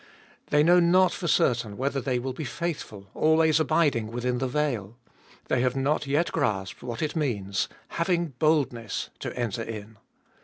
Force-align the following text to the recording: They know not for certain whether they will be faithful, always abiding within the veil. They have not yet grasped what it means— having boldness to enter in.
They 0.47 0.63
know 0.63 0.79
not 0.79 1.11
for 1.11 1.27
certain 1.27 1.77
whether 1.77 2.01
they 2.01 2.17
will 2.17 2.33
be 2.33 2.43
faithful, 2.43 3.05
always 3.13 3.59
abiding 3.59 4.07
within 4.07 4.39
the 4.39 4.47
veil. 4.47 4.97
They 5.47 5.61
have 5.61 5.75
not 5.75 6.07
yet 6.07 6.31
grasped 6.31 6.81
what 6.81 7.03
it 7.03 7.15
means— 7.15 7.69
having 7.99 8.29
boldness 8.39 9.11
to 9.19 9.31
enter 9.37 9.61
in. 9.61 9.99